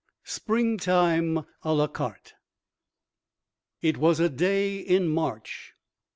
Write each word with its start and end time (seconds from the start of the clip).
SPRINGTIME 0.23 1.45
À 1.63 1.77
LA 1.77 1.85
CARTE 1.85 2.33
It 3.83 3.97
was 3.97 4.19
a 4.19 4.29
day 4.29 4.77
in 4.79 5.07
March. 5.07 5.75